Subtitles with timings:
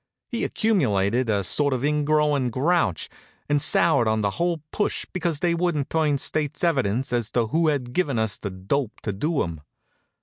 [0.29, 3.07] He accumulated a sort of ingrowin' grouch
[3.47, 7.67] and soured on the whole push because they wouldn't turn state's evidence as to who
[7.67, 9.61] had given us the dope to do 'em.